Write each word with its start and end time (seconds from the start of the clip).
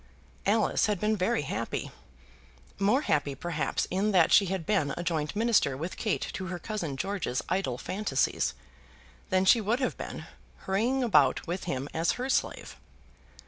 Alice 0.47 0.87
had 0.87 0.99
been 0.99 1.15
very 1.15 1.43
happy, 1.43 1.91
more 2.79 3.01
happy 3.01 3.35
perhaps 3.35 3.85
in 3.91 4.09
that 4.13 4.31
she 4.31 4.47
had 4.47 4.65
been 4.65 4.95
a 4.97 5.03
joint 5.03 5.35
minister 5.35 5.77
with 5.77 5.95
Kate 5.95 6.25
to 6.33 6.47
her 6.47 6.57
cousin 6.57 6.97
George's 6.97 7.43
idle 7.49 7.77
fantasies, 7.77 8.55
than 9.29 9.45
she 9.45 9.61
would 9.61 9.79
have 9.79 9.97
been 9.99 10.25
hurrying 10.65 11.03
about 11.03 11.45
with 11.45 11.65
him 11.65 11.87
as 11.93 12.13
her 12.13 12.29
slave. 12.31 12.77